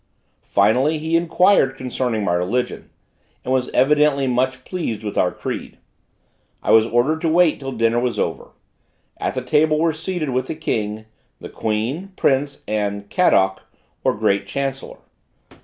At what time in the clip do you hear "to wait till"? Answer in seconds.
7.21-7.71